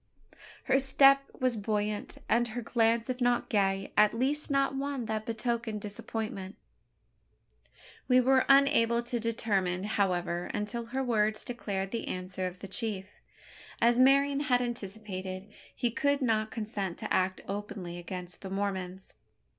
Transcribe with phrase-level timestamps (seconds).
[0.63, 5.27] Her step was buoyant; and her glance, if not gay, at least not one that
[5.27, 6.55] betokened disappointment.
[8.07, 13.11] We were unable to determine, however, until her words declared the answer of the chief.
[13.79, 19.13] As Marian had anticipated, he could not consent to act openly against the Mormons.